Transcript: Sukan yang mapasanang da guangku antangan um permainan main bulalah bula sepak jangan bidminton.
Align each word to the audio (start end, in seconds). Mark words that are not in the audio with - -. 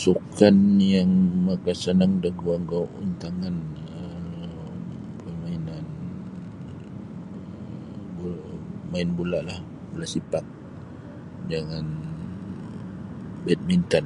Sukan 0.00 0.56
yang 0.94 1.10
mapasanang 1.46 2.14
da 2.22 2.30
guangku 2.40 2.82
antangan 3.04 3.56
um 3.96 4.76
permainan 5.20 5.84
main 8.90 9.08
bulalah 9.16 9.58
bula 9.90 10.06
sepak 10.14 10.44
jangan 11.50 11.86
bidminton. 13.44 14.04